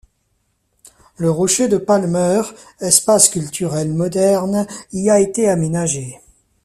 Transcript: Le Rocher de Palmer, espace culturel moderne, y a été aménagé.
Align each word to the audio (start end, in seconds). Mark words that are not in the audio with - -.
Le 1.17 1.29
Rocher 1.29 1.67
de 1.67 1.77
Palmer, 1.77 2.41
espace 2.79 3.29
culturel 3.29 3.93
moderne, 3.93 4.65
y 4.91 5.11
a 5.11 5.19
été 5.19 5.47
aménagé. 5.47 6.19